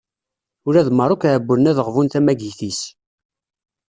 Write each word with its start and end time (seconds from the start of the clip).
Ula 0.67 0.87
d 0.87 0.89
Meṛṛuk 0.93 1.23
ɛewwlen-d 1.31 1.67
ad 1.71 1.77
ɣbun 1.87 2.07
tamagit-is. 2.11 2.81